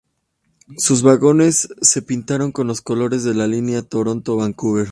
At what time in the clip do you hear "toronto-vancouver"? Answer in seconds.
3.83-4.89